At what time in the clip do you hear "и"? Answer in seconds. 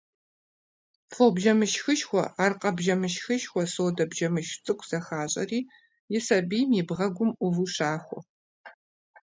6.17-6.19, 6.79-6.81